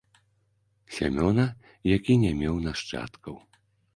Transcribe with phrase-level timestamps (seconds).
[0.95, 1.45] Сямёна,
[1.95, 3.35] які не меў нашчадкаў.